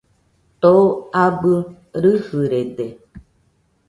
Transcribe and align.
Too 0.61 0.83
abɨ 1.23 1.51
rɨjɨrede 2.03 2.87